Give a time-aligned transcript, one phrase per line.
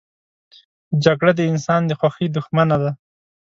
[1.05, 2.91] جګړه د انسان د خوښۍ دښمنه ده